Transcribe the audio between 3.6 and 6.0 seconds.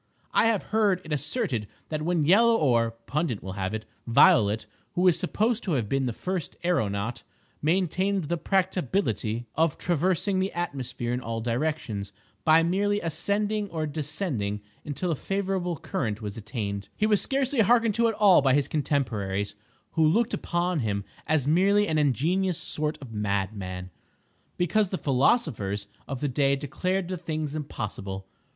it) Violet, who is supposed to have